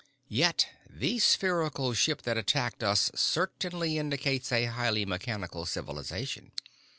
Yet 0.31 0.65
the 0.89 1.19
spherical 1.19 1.93
ship 1.93 2.23
that 2.23 2.35
attacked 2.35 2.81
us 2.81 3.11
certainly 3.13 3.99
indicates 3.99 4.51
a 4.51 4.65
highly 4.65 5.05
mechanical 5.05 5.67
civilization. 5.67 6.53